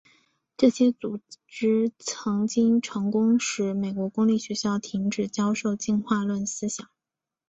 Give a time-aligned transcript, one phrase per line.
[0.57, 6.89] 这些组织曾经成功地使美国公立学校停止教授进化论思想。